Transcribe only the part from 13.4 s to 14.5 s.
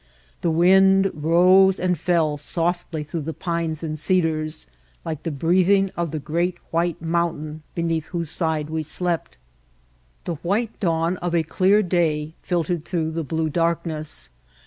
darkness.